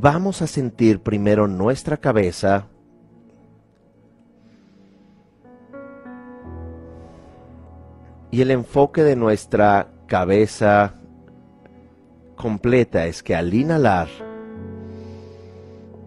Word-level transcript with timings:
Vamos 0.00 0.42
a 0.42 0.46
sentir 0.46 1.00
primero 1.00 1.48
nuestra 1.48 1.96
cabeza 1.96 2.68
y 8.30 8.40
el 8.40 8.52
enfoque 8.52 9.02
de 9.02 9.16
nuestra 9.16 9.88
cabeza 10.06 10.94
completa 12.36 13.06
es 13.06 13.24
que 13.24 13.34
al 13.34 13.52
inhalar 13.52 14.06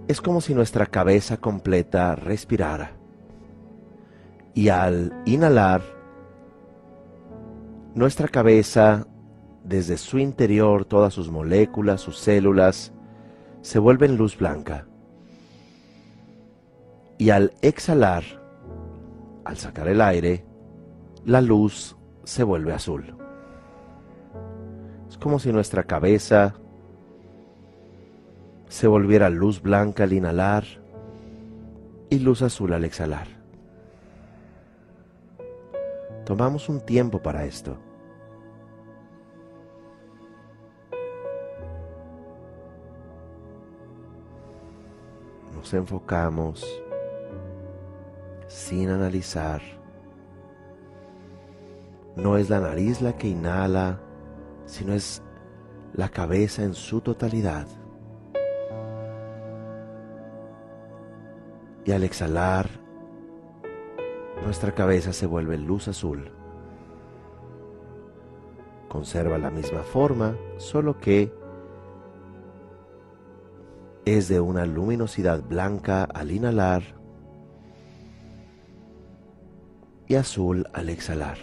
es 0.08 0.22
como 0.22 0.40
si 0.40 0.54
nuestra 0.54 0.86
cabeza 0.86 1.36
completa 1.36 2.16
respirara. 2.16 2.94
Y 4.54 4.70
al 4.70 5.12
inhalar, 5.26 5.82
nuestra 7.94 8.30
cabeza, 8.30 9.06
desde 9.66 9.98
su 9.98 10.18
interior, 10.18 10.86
todas 10.86 11.14
sus 11.14 11.30
moléculas, 11.30 12.00
sus 12.00 12.18
células, 12.18 12.94
se 13.62 13.80
vuelve 13.80 14.06
en 14.06 14.18
luz 14.18 14.38
blanca. 14.38 14.86
Y 17.18 17.30
al 17.30 17.54
exhalar, 17.62 18.24
al 19.46 19.58
sacar 19.58 19.88
el 19.88 20.02
aire, 20.02 20.44
la 21.26 21.42
luz 21.42 21.96
se 22.24 22.44
vuelve 22.44 22.74
azul. 22.74 23.16
Es 25.08 25.18
como 25.18 25.40
si 25.40 25.52
nuestra 25.52 25.84
cabeza 25.84 26.56
se 28.68 28.88
volviera 28.88 29.30
luz 29.30 29.62
blanca 29.62 30.04
al 30.04 30.14
inhalar 30.14 30.64
y 32.10 32.20
luz 32.20 32.42
azul 32.42 32.74
al 32.74 32.86
exhalar. 32.86 33.28
Tomamos 36.26 36.70
un 36.70 36.80
tiempo 36.82 37.22
para 37.22 37.46
esto. 37.46 37.78
Enfocamos 45.74 46.66
sin 48.48 48.90
analizar. 48.90 49.62
No 52.16 52.38
es 52.38 52.50
la 52.50 52.60
nariz 52.60 53.02
la 53.02 53.18
que 53.18 53.28
inhala, 53.28 54.00
sino 54.66 54.94
es 54.94 55.22
la 55.94 56.10
cabeza 56.10 56.64
en 56.64 56.74
su 56.74 57.02
totalidad. 57.02 57.68
Y 61.86 61.92
al 61.92 62.04
exhalar, 62.04 62.68
nuestra 64.44 64.74
cabeza 64.74 65.14
se 65.14 65.26
vuelve 65.26 65.58
luz 65.58 65.88
azul. 65.88 66.32
Conserva 68.88 69.38
la 69.38 69.50
misma 69.50 69.84
forma, 69.84 70.36
solo 70.58 71.00
que 71.00 71.34
es 74.06 74.28
de 74.28 74.40
una 74.40 74.66
luminosidad 74.66 75.44
blanca 75.44 76.04
al 76.04 76.32
inhalar 76.32 76.84
y 80.08 80.16
azul 80.16 80.68
al 80.74 80.90
exhalar. 80.90 81.38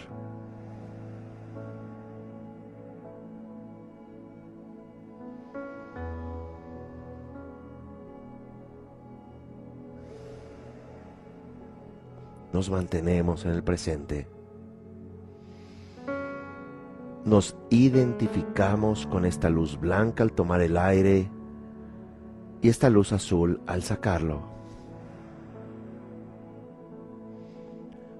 Nos 12.51 12.69
mantenemos 12.69 13.45
en 13.45 13.51
el 13.51 13.63
presente. 13.63 14.27
Nos 17.23 17.55
identificamos 17.69 19.05
con 19.07 19.23
esta 19.25 19.49
luz 19.49 19.79
blanca 19.79 20.23
al 20.23 20.33
tomar 20.33 20.61
el 20.61 20.77
aire 20.77 21.29
y 22.61 22.69
esta 22.69 22.89
luz 22.89 23.13
azul 23.13 23.61
al 23.67 23.83
sacarlo. 23.83 24.41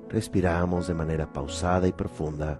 Respiramos 0.10 0.88
de 0.88 0.94
manera 0.94 1.32
pausada 1.32 1.88
y 1.88 1.92
profunda. 1.92 2.60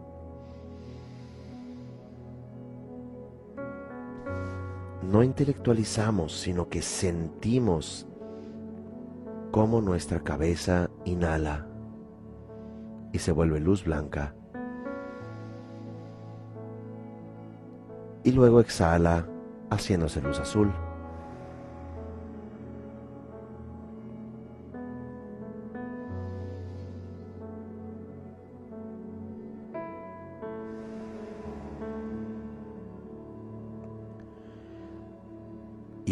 No 5.02 5.24
intelectualizamos, 5.24 6.34
sino 6.40 6.70
que 6.70 6.84
sentimos 6.84 8.06
cómo 9.52 9.82
nuestra 9.82 10.20
cabeza 10.20 10.90
inhala 11.06 11.66
y 13.12 13.18
se 13.18 13.32
vuelve 13.32 13.60
luz 13.60 13.84
blanca. 13.84 14.36
Y 18.24 18.32
luego 18.32 18.60
exhala 18.60 19.26
haciéndose 19.72 20.22
luz 20.22 20.40
azul. 20.40 20.72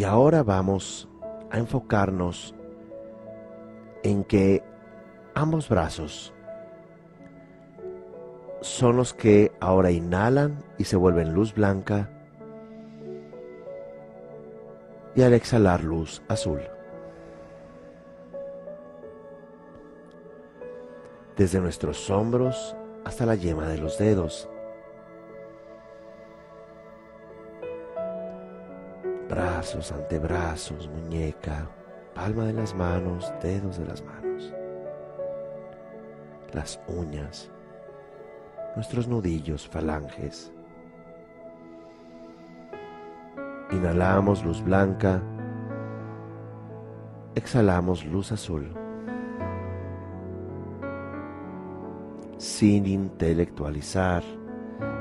Ahora 0.08 0.42
vamos 0.42 1.06
a 1.50 1.58
enfocarnos 1.58 2.54
en 4.02 4.24
que 4.24 4.64
ambos 5.34 5.68
brazos 5.68 6.32
son 8.62 8.96
los 8.96 9.12
que 9.12 9.52
ahora 9.60 9.90
inhalan 9.90 10.64
y 10.78 10.84
se 10.84 10.96
vuelven 10.96 11.34
luz 11.34 11.54
blanca 11.54 12.10
y 15.14 15.22
al 15.22 15.34
exhalar 15.34 15.84
luz 15.84 16.22
azul. 16.28 16.62
Desde 21.36 21.60
nuestros 21.60 22.08
hombros 22.08 22.74
hasta 23.04 23.26
la 23.26 23.34
yema 23.34 23.68
de 23.68 23.78
los 23.78 23.98
dedos 23.98 24.48
brazos, 29.28 29.92
antebrazos, 29.92 30.88
muñeca, 30.88 31.68
palma 32.14 32.44
de 32.44 32.54
las 32.54 32.74
manos, 32.74 33.32
dedos 33.42 33.78
de 33.78 33.84
las 33.84 34.02
manos, 34.02 34.54
las 36.52 36.80
uñas, 36.88 37.50
nuestros 38.74 39.06
nudillos, 39.06 39.68
falanges. 39.68 40.50
Inhalamos 43.70 44.42
luz 44.44 44.62
blanca, 44.64 45.20
exhalamos 47.34 48.04
luz 48.06 48.32
azul. 48.32 48.72
Sin 52.38 52.86
intelectualizar, 52.86 54.22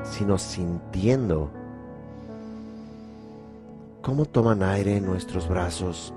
sino 0.04 0.38
sintiendo 0.38 1.52
cómo 4.08 4.24
toman 4.24 4.64
aire 4.64 5.02
nuestros 5.02 5.50
brazos, 5.50 6.14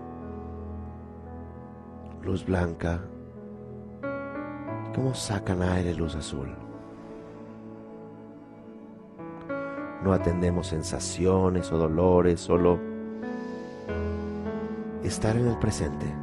luz 2.22 2.46
blanca, 2.46 3.00
cómo 4.94 5.12
sacan 5.12 5.60
aire 5.60 5.92
luz 5.92 6.14
azul. 6.14 6.54
No 10.04 10.12
atendemos 10.12 10.68
sensaciones 10.68 11.72
o 11.72 11.78
dolores, 11.78 12.40
solo 12.40 12.78
estar 15.02 15.34
en 15.34 15.48
el 15.48 15.58
presente. 15.58 16.19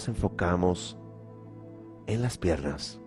Nos 0.00 0.08
enfocamos 0.08 0.96
en 2.06 2.22
las 2.22 2.38
piernas. 2.38 2.98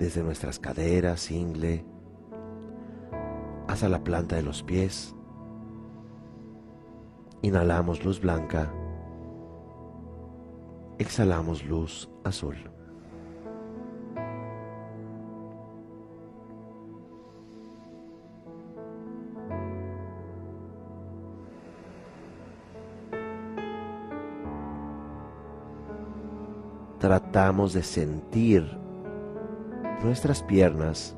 Desde 0.00 0.24
nuestras 0.24 0.58
caderas, 0.58 1.30
ingle, 1.30 1.84
hasta 3.68 3.88
la 3.88 4.02
planta 4.02 4.34
de 4.34 4.42
los 4.42 4.64
pies. 4.64 5.14
Inhalamos 7.42 8.04
luz 8.04 8.20
blanca. 8.20 8.74
Exhalamos 10.98 11.64
luz 11.64 12.10
azul. 12.24 12.56
Tratamos 27.12 27.74
de 27.74 27.82
sentir 27.82 28.66
nuestras 30.02 30.42
piernas, 30.42 31.14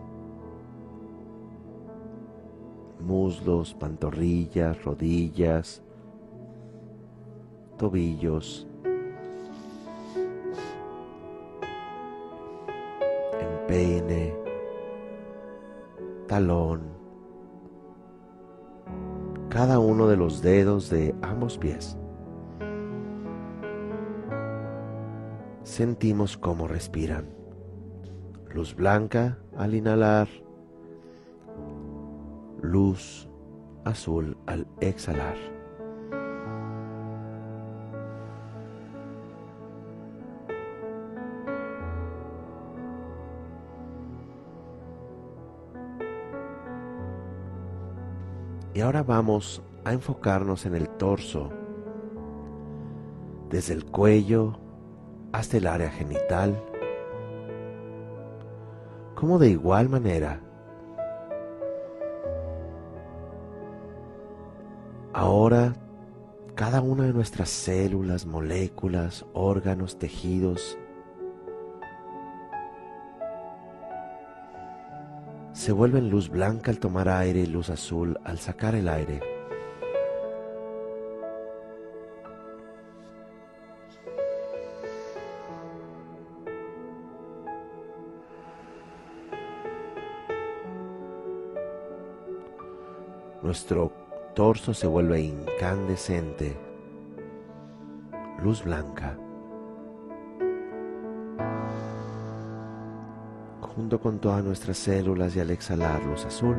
muslos, 2.98 3.72
pantorrillas, 3.74 4.82
rodillas, 4.82 5.84
tobillos, 7.78 8.66
empeine, 13.40 14.34
talón, 16.26 16.88
cada 19.48 19.78
uno 19.78 20.08
de 20.08 20.16
los 20.16 20.42
dedos 20.42 20.90
de 20.90 21.14
ambos 21.22 21.56
pies. 21.56 21.96
Sentimos 25.74 26.36
cómo 26.36 26.68
respiran. 26.68 27.28
Luz 28.54 28.76
blanca 28.76 29.38
al 29.56 29.74
inhalar, 29.74 30.28
luz 32.62 33.28
azul 33.84 34.36
al 34.46 34.68
exhalar. 34.80 35.34
Y 48.74 48.80
ahora 48.80 49.02
vamos 49.02 49.60
a 49.84 49.92
enfocarnos 49.92 50.66
en 50.66 50.76
el 50.76 50.88
torso, 50.90 51.50
desde 53.50 53.74
el 53.74 53.84
cuello 53.84 54.63
hasta 55.34 55.56
el 55.56 55.66
área 55.66 55.90
genital, 55.90 56.62
como 59.16 59.40
de 59.40 59.50
igual 59.50 59.88
manera 59.88 60.40
ahora 65.12 65.74
cada 66.54 66.80
una 66.80 67.02
de 67.02 67.12
nuestras 67.12 67.48
células, 67.48 68.26
moléculas, 68.26 69.26
órganos, 69.32 69.98
tejidos 69.98 70.78
se 75.52 75.72
vuelven 75.72 76.10
luz 76.10 76.28
blanca 76.28 76.70
al 76.70 76.78
tomar 76.78 77.08
aire 77.08 77.40
y 77.40 77.46
luz 77.46 77.70
azul 77.70 78.20
al 78.22 78.38
sacar 78.38 78.76
el 78.76 78.88
aire. 78.88 79.33
Nuestro 93.54 93.92
torso 94.34 94.74
se 94.74 94.88
vuelve 94.88 95.20
incandescente, 95.20 96.56
luz 98.42 98.64
blanca. 98.64 99.16
Junto 103.60 104.00
con 104.00 104.18
todas 104.18 104.42
nuestras 104.42 104.76
células 104.76 105.36
y 105.36 105.40
al 105.40 105.52
exhalar 105.52 106.04
luz 106.04 106.24
azul. 106.24 106.56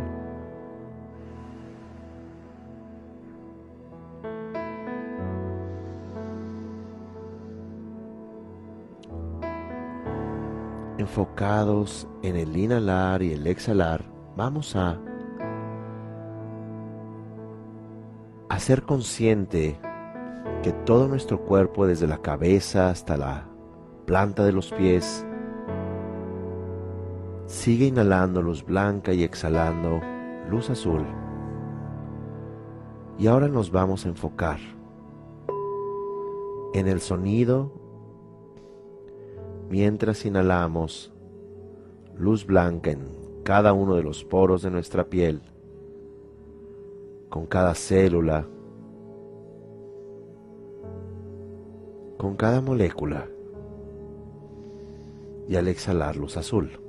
Enfocados 10.98 12.08
en 12.24 12.38
el 12.38 12.56
inhalar 12.56 13.22
y 13.22 13.34
el 13.34 13.46
exhalar, 13.48 14.02
vamos 14.38 14.78
a 14.78 14.98
ser 18.66 18.82
consciente 18.82 19.78
que 20.64 20.72
todo 20.72 21.08
nuestro 21.08 21.40
cuerpo, 21.42 21.86
desde 21.86 22.08
la 22.08 22.24
cabeza 22.24 22.90
hasta 22.90 23.16
la 23.16 23.48
planta 24.08 24.44
de 24.44 24.54
los 24.54 24.72
pies, 24.72 25.24
sigue 27.46 27.86
inhalando 27.86 28.42
luz 28.42 28.66
blanca 28.66 29.14
y 29.14 29.24
exhalando 29.24 30.02
luz 30.50 30.72
azul. 30.72 31.06
Y 33.20 33.28
ahora 33.28 33.50
nos 33.50 33.70
vamos 33.70 34.04
a 34.08 34.10
enfocar 34.10 34.58
en 36.74 36.88
el 36.88 37.02
sonido 37.02 37.72
mientras 39.70 40.26
inhalamos 40.26 41.14
luz 42.18 42.48
blanca 42.48 42.90
en 42.90 43.06
cada 43.44 43.74
uno 43.74 43.94
de 43.94 44.02
los 44.02 44.24
poros 44.24 44.64
de 44.64 44.72
nuestra 44.72 45.04
piel, 45.04 45.44
con 47.30 47.46
cada 47.46 47.76
célula 47.76 48.48
con 52.18 52.36
cada 52.36 52.62
molécula 52.62 53.28
y 55.48 55.56
al 55.56 55.68
exhalar 55.68 56.16
luz 56.16 56.38
azul. 56.38 56.85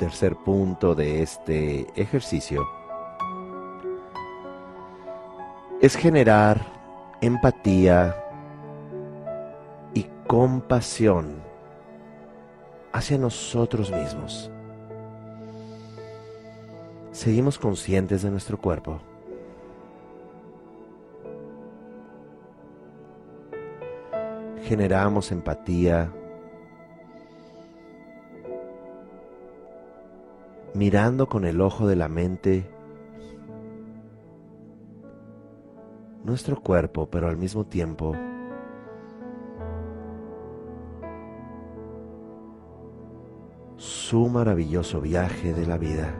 Tercer 0.00 0.34
punto 0.34 0.94
de 0.94 1.20
este 1.20 1.86
ejercicio 1.94 2.66
es 5.82 5.94
generar 5.94 6.58
empatía 7.20 8.16
y 9.92 10.06
compasión 10.26 11.42
hacia 12.94 13.18
nosotros 13.18 13.90
mismos. 13.90 14.50
Seguimos 17.12 17.58
conscientes 17.58 18.22
de 18.22 18.30
nuestro 18.30 18.56
cuerpo. 18.56 19.02
Generamos 24.62 25.30
empatía 25.30 26.10
mirando 30.74 31.28
con 31.28 31.44
el 31.44 31.60
ojo 31.60 31.86
de 31.86 31.96
la 31.96 32.08
mente 32.08 32.70
nuestro 36.24 36.60
cuerpo, 36.60 37.08
pero 37.10 37.28
al 37.28 37.36
mismo 37.36 37.64
tiempo 37.64 38.14
su 43.76 44.28
maravilloso 44.28 45.00
viaje 45.00 45.54
de 45.54 45.66
la 45.66 45.78
vida, 45.78 46.12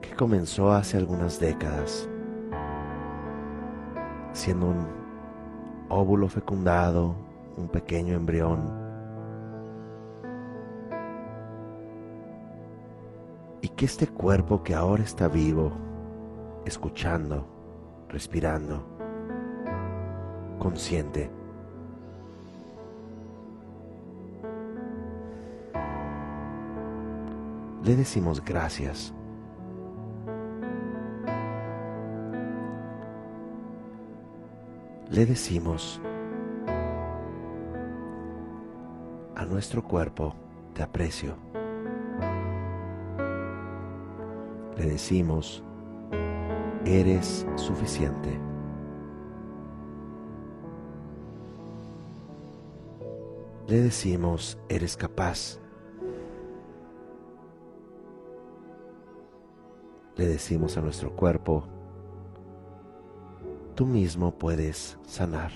que 0.00 0.10
comenzó 0.16 0.72
hace 0.72 0.96
algunas 0.96 1.38
décadas, 1.38 2.08
siendo 4.32 4.66
un 4.66 4.86
óvulo 5.88 6.28
fecundado, 6.28 7.14
un 7.56 7.68
pequeño 7.68 8.14
embrión, 8.14 8.89
que 13.80 13.86
este 13.86 14.06
cuerpo 14.06 14.62
que 14.62 14.74
ahora 14.74 15.02
está 15.02 15.26
vivo, 15.26 15.72
escuchando, 16.66 17.46
respirando, 18.10 18.84
consciente, 20.58 21.30
le 27.82 27.96
decimos 27.96 28.44
gracias. 28.44 29.14
Le 35.08 35.24
decimos 35.24 36.02
a 39.34 39.46
nuestro 39.46 39.82
cuerpo, 39.82 40.34
te 40.74 40.82
aprecio. 40.82 41.49
Le 44.80 44.86
decimos, 44.86 45.62
eres 46.86 47.46
suficiente. 47.56 48.40
Le 53.68 53.82
decimos, 53.82 54.58
eres 54.70 54.96
capaz. 54.96 55.60
le 60.20 60.26
decimos 60.26 60.76
a 60.76 60.82
nuestro 60.82 61.16
cuerpo, 61.16 61.64
tú 63.74 63.86
mismo 63.86 64.32
puedes 64.32 64.98
sanar. 65.06 65.50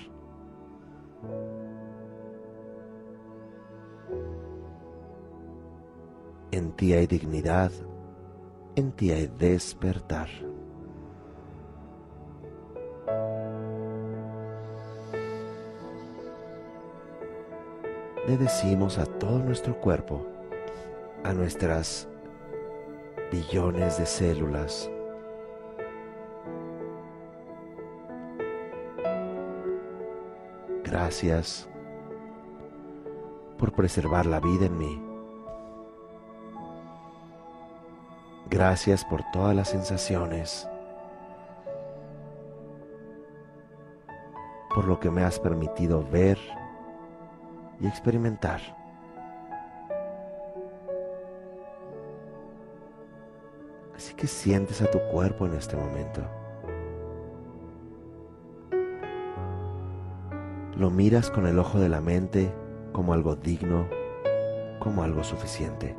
En 6.49 6.71
ti 6.71 6.93
hay 6.93 7.05
dignidad, 7.05 7.71
en 8.75 8.91
ti 8.91 9.11
hay 9.11 9.27
despertar. 9.27 10.27
Le 18.27 18.37
decimos 18.37 18.97
a 18.97 19.05
todo 19.05 19.39
nuestro 19.39 19.79
cuerpo, 19.79 20.25
a 21.23 21.33
nuestras 21.33 22.07
billones 23.31 23.97
de 23.97 24.05
células. 24.05 24.89
Gracias 30.83 31.69
por 33.57 33.73
preservar 33.73 34.25
la 34.25 34.39
vida 34.39 34.65
en 34.65 34.77
mí. 34.77 35.14
Gracias 38.49 39.03
por 39.03 39.23
todas 39.31 39.55
las 39.55 39.69
sensaciones, 39.69 40.69
por 44.73 44.85
lo 44.85 44.99
que 44.99 45.09
me 45.09 45.23
has 45.23 45.39
permitido 45.39 46.07
ver 46.07 46.37
y 47.79 47.87
experimentar. 47.87 48.61
Así 53.95 54.13
que 54.13 54.27
sientes 54.27 54.81
a 54.81 54.91
tu 54.91 54.99
cuerpo 55.11 55.47
en 55.47 55.55
este 55.55 55.75
momento. 55.75 56.21
Lo 60.77 60.91
miras 60.91 61.31
con 61.31 61.47
el 61.47 61.57
ojo 61.57 61.79
de 61.79 61.89
la 61.89 62.01
mente 62.01 62.53
como 62.91 63.13
algo 63.13 63.35
digno, 63.35 63.87
como 64.79 65.03
algo 65.03 65.23
suficiente. 65.23 65.95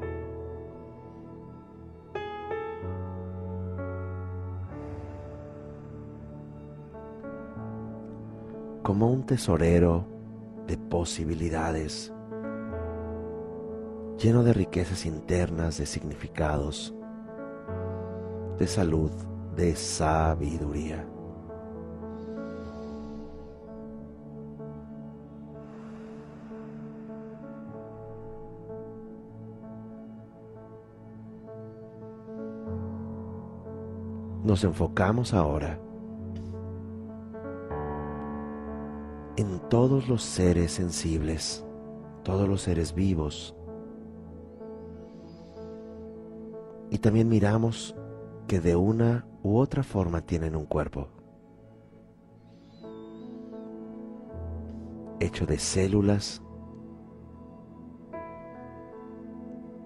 Como 8.97 9.11
un 9.11 9.27
tesorero 9.27 10.07
de 10.67 10.79
posibilidades, 10.79 12.15
lleno 14.19 14.43
de 14.43 14.55
riquezas 14.55 15.05
internas, 15.05 15.77
de 15.77 15.85
significados, 15.85 16.95
de 18.59 18.67
salud, 18.67 19.11
de 19.55 19.77
sabiduría. 19.77 21.07
Nos 34.43 34.65
enfocamos 34.65 35.35
ahora 35.35 35.86
en 39.37 39.61
todos 39.69 40.09
los 40.09 40.23
seres 40.23 40.73
sensibles, 40.73 41.65
todos 42.23 42.49
los 42.49 42.63
seres 42.63 42.95
vivos. 42.95 43.55
Y 46.91 46.99
también 46.99 47.29
miramos 47.29 47.95
que 48.47 48.61
de 48.61 48.77
una 48.77 49.27
u 49.43 49.59
otra 49.59 49.83
forma 49.83 50.23
tienen 50.23 50.57
un 50.57 50.67
cuerpo, 50.67 51.09
hecho 55.21 55.47
de 55.47 55.59
células 55.59 56.43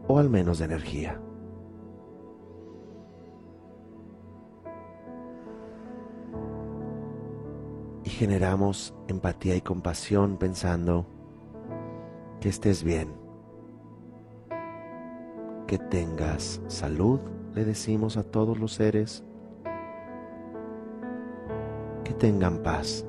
o 0.07 0.19
al 0.19 0.29
menos 0.29 0.59
de 0.59 0.65
energía. 0.67 1.21
Generamos 8.21 8.93
empatía 9.09 9.57
y 9.57 9.63
compasión 9.63 10.37
pensando 10.37 11.07
que 12.39 12.51
estés 12.51 12.85
bien, 12.85 13.09
que 15.67 15.79
tengas 15.79 16.61
salud 16.69 17.19
le 17.55 17.65
decimos 17.65 18.19
a 18.19 18.23
todos 18.23 18.59
los 18.59 18.75
seres 18.75 19.25
que 22.05 22.13
tengan 22.13 22.63
paz, 22.63 23.07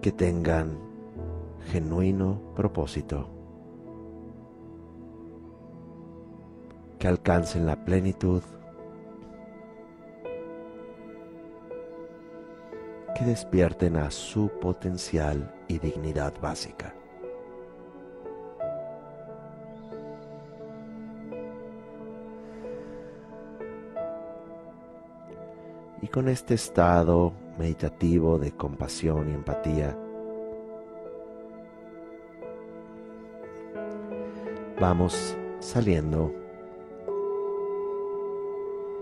que 0.00 0.12
tengan 0.12 0.78
genuino 1.72 2.40
propósito, 2.54 3.28
que 7.00 7.08
alcancen 7.08 7.66
la 7.66 7.84
plenitud, 7.84 8.44
que 13.18 13.24
despierten 13.24 13.96
a 13.96 14.10
su 14.10 14.48
potencial 14.60 15.52
y 15.66 15.78
dignidad 15.78 16.32
básica. 16.40 16.94
y 26.00 26.06
con 26.06 26.28
este 26.28 26.54
estado 26.54 27.32
meditativo 27.58 28.38
de 28.38 28.52
compasión 28.52 29.30
y 29.30 29.34
empatía, 29.34 29.96
vamos 34.80 35.36
saliendo 35.58 36.32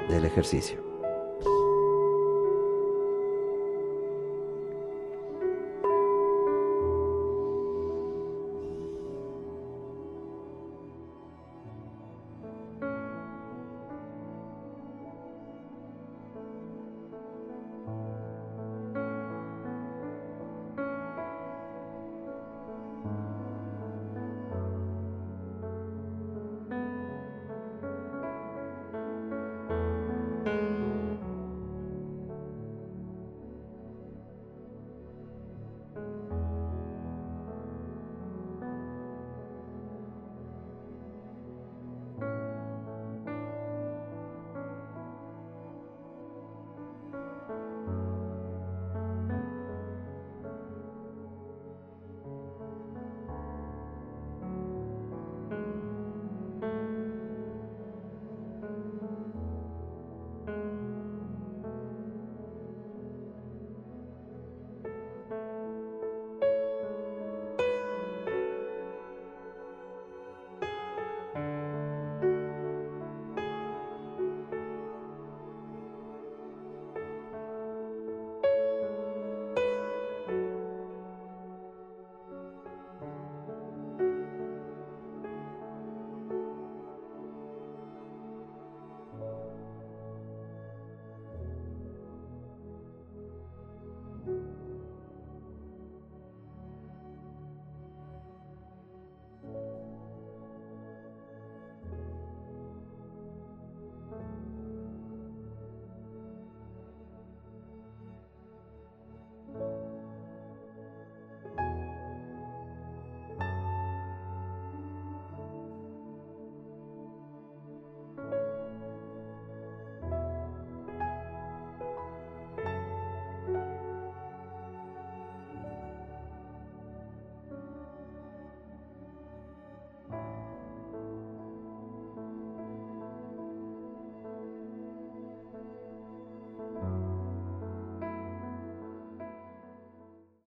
del 0.08 0.24
ejercicio. 0.24 0.85